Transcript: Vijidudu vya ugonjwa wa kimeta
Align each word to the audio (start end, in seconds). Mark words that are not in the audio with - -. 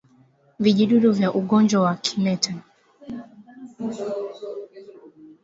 Vijidudu 0.59 1.11
vya 1.11 1.33
ugonjwa 1.33 1.81
wa 1.81 1.95
kimeta 1.95 2.53